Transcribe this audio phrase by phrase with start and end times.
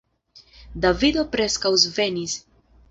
[0.85, 2.39] Davido preskaŭ svenis.